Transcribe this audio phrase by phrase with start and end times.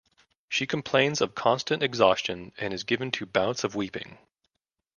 [0.49, 4.17] She complains of constant exhaustion and is given to bouts of weeping.